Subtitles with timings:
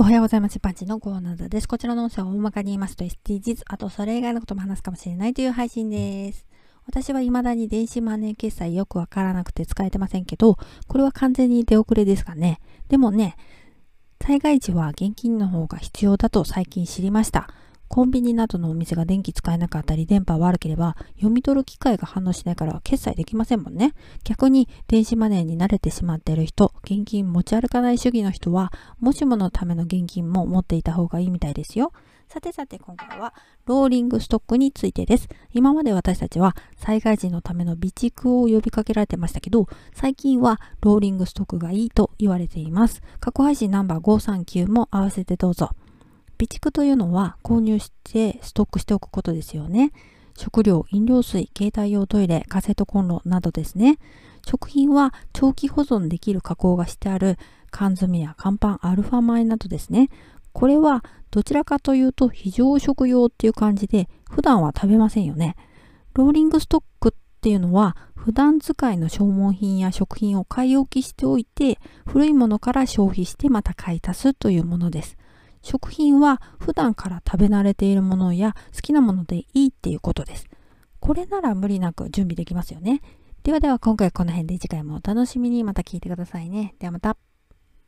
[0.00, 0.60] おはようございます。
[0.60, 1.66] パンチのコーナーです。
[1.66, 6.46] こちらの音声は大まかに言いますと SDGs、あとそれ以外のことも話すかもしれないという配信です。
[6.86, 10.56] 私は未だに電子マネー決済よくわからなくて使えてませんけど、
[10.86, 12.60] これは完全に出遅れですかね。
[12.86, 13.34] でもね、
[14.22, 17.48] 災害時は現金の方が必要だと最近知りました。
[17.88, 23.94] コンビニなどのお店が電気使えなかったり電波悪ければ読み取る機械が反応しないから決済できませんもんね。
[24.24, 31.92] 逆に電子マネーに慣れてしまっている人、現金持ち歩かない主義の人はもしものための現金も持っていた方がいいみたいですよ。
[32.28, 33.32] さてさて今回は
[33.64, 35.28] ローリングストックについてです。
[35.54, 43.00] 今まで私たちは災害時のための備蓄を呼びかけられてましたけど、最近はローリングストックがいいと言われています。
[43.18, 45.70] 過去配信ナンバー539も合わせてどうぞ。
[46.38, 49.92] 備蓄というのは購入してストックしておくことですよね。
[50.36, 53.98] 食料、飲料水、携帯用トイレ、カセットコンロなどですね。
[54.46, 57.38] 食品は長期保存できる加工がしてある
[57.70, 60.10] 缶詰や乾パン、アルファ米などですね。
[60.52, 65.56] これはどちらかというと非常食用っていう感じで普段は食べませんよね。
[66.14, 75.16] ローリングストックっていうのは普段使いの消耗品や食品を買い置きしておいて古いものから消費してまた買い足すというものです。
[75.62, 80.46] 食品は普段から食べ慣れているものや好きなものでいいっていうことです。
[81.00, 83.02] これなら無理なく準備できますよね。
[83.42, 86.74] ではでは今回はこの辺で次回もお楽しみにまた聞いてくださいね。
[86.78, 87.27] ではまた。